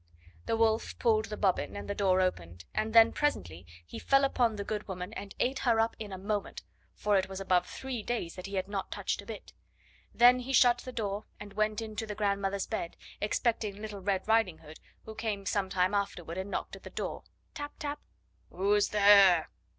[0.47, 4.55] The Wolf pulled the bobbin, and the door opened, and then presently he fell upon
[4.55, 6.63] the good woman and ate her up in a moment,
[6.95, 9.53] for it was above three days that he had not touched a bit.
[10.11, 14.57] He then shut the door and went into the grandmother's bed, expecting Little Red Riding
[14.57, 17.21] Hood, who came some time afterward and knocked at the door
[17.53, 17.99] tap, tap.
[18.49, 19.51] "Who's there?"